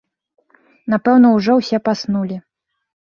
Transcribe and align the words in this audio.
Напэўна 0.95 1.27
ўжо 1.35 1.59
ўсе 1.59 1.77
паснулі. 1.91 2.37